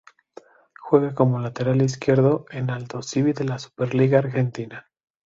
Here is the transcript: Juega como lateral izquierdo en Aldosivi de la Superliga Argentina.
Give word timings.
Juega 0.79 1.13
como 1.13 1.37
lateral 1.37 1.79
izquierdo 1.83 2.47
en 2.49 2.71
Aldosivi 2.71 3.33
de 3.33 3.43
la 3.43 3.59
Superliga 3.59 4.17
Argentina. 4.17 4.87